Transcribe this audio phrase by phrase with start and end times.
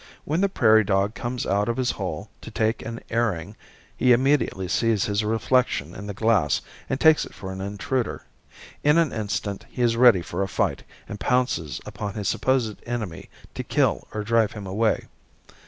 [0.25, 3.55] When the prairie dog comes out of his hole to take an airing
[3.95, 8.23] he immediately sees his reflection in the glass and takes it for an intruder.
[8.83, 13.29] In an instant he is ready for a fight and pounces upon his supposed enemy
[13.53, 15.05] to kill or drive him away.